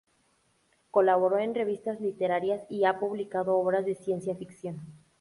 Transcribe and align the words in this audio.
Colaboró 0.89 1.37
en 1.37 1.53
revistas 1.53 2.01
literarias 2.01 2.65
y 2.71 2.85
ha 2.85 2.97
publicado 2.99 3.55
obras 3.57 3.85
de 3.85 3.93
ciencia 3.93 4.35
ficción. 4.35 4.79